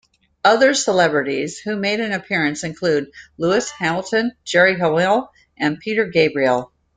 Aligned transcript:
Other 0.43 0.73
celebrities 0.73 1.59
who 1.59 1.75
made 1.75 1.99
an 1.99 2.11
appearance 2.11 2.63
include 2.63 3.11
Lewis 3.37 3.69
Hamilton, 3.69 4.31
Geri 4.43 4.75
Halliwell 4.75 5.31
and 5.59 5.77
Peter 5.79 6.05
Gabriel. 6.07 6.71